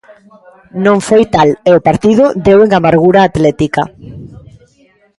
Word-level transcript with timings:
Non 0.85 0.97
foi 1.07 1.23
tal 1.35 1.49
e 1.69 1.71
o 1.77 1.83
partido 1.87 2.25
deu 2.47 2.59
en 2.65 2.71
amargura 2.79 3.19
atlética. 3.29 3.83